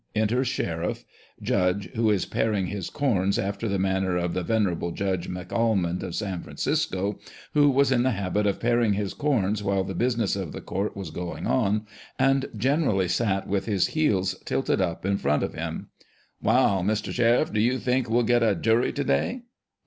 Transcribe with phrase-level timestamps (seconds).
[0.15, 1.05] Enter Sheriff.
[1.43, 6.15] Judge (who is paring his corns after the manner of the venerable Judge McAlmond, of
[6.15, 7.19] San Francisco,
[7.53, 10.97] who was in the habit of paring his corns while the business of the court
[10.97, 11.85] was going on,
[12.17, 15.89] and generally sat with his heels tilted up in front of him):"
[16.41, 17.11] Wai, Mr.
[17.11, 19.41] Sheriff, do you think we'll get a jury to day